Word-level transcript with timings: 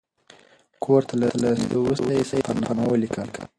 کور 0.83 1.01
ته 1.07 1.13
له 1.21 1.27
ستنېدو 1.33 1.77
وروسته 1.83 2.09
یې 2.17 2.23
سفرنامه 2.31 2.83
ولیکله. 2.87 3.43